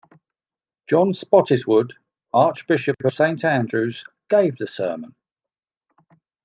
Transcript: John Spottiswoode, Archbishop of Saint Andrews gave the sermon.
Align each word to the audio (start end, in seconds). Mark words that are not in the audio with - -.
John 0.87 1.11
Spottiswoode, 1.11 1.91
Archbishop 2.33 2.95
of 3.05 3.13
Saint 3.13 3.45
Andrews 3.45 4.03
gave 4.31 4.57
the 4.57 4.65
sermon. 4.65 5.13